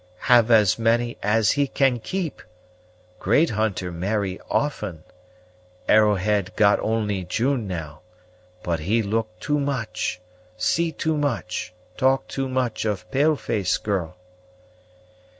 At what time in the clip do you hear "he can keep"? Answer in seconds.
1.51-2.41